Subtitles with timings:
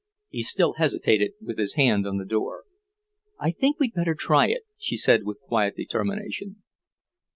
[0.29, 2.63] He still hesitated, with his hand on the door.
[3.39, 6.63] "I think we'd better try it," she said with quiet determination.